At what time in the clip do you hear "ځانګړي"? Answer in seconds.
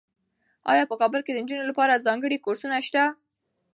2.05-2.37